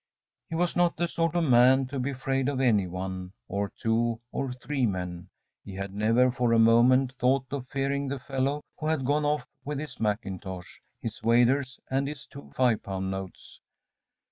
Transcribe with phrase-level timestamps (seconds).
[0.49, 4.19] He was not the sort of man to be afraid of any one, or two,
[4.31, 5.29] or three men
[5.63, 9.45] he had never, for a moment, thought of fearing the fellow who had gone off
[9.63, 13.59] with his mackintosh, his waders, and his two five pound notes.